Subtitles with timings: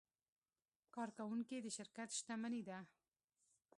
[0.95, 2.79] کارکوونکي د شرکت شتمني ده.